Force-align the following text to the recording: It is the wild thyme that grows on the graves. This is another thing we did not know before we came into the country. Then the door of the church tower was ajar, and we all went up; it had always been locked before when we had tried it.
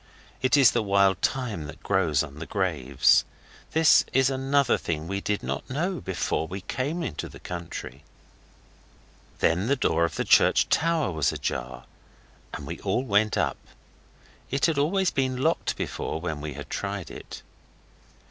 It 0.41 0.57
is 0.57 0.71
the 0.71 0.81
wild 0.81 1.19
thyme 1.21 1.65
that 1.65 1.83
grows 1.83 2.23
on 2.23 2.39
the 2.39 2.47
graves. 2.47 3.23
This 3.73 4.03
is 4.13 4.31
another 4.31 4.75
thing 4.75 5.07
we 5.07 5.21
did 5.21 5.43
not 5.43 5.69
know 5.69 6.01
before 6.01 6.47
we 6.47 6.61
came 6.61 7.03
into 7.03 7.29
the 7.29 7.39
country. 7.39 8.03
Then 9.41 9.67
the 9.67 9.75
door 9.75 10.03
of 10.03 10.15
the 10.15 10.25
church 10.25 10.69
tower 10.69 11.11
was 11.11 11.31
ajar, 11.31 11.85
and 12.51 12.65
we 12.65 12.79
all 12.79 13.03
went 13.03 13.37
up; 13.37 13.57
it 14.49 14.65
had 14.65 14.79
always 14.79 15.11
been 15.11 15.37
locked 15.37 15.77
before 15.77 16.19
when 16.19 16.41
we 16.41 16.53
had 16.53 16.71
tried 16.71 17.11
it. 17.11 17.43